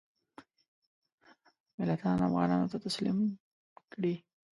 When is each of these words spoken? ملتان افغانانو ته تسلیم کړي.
ملتان 1.79 2.17
افغانانو 2.27 2.71
ته 2.71 2.77
تسلیم 2.85 3.17
کړي. 3.93 4.15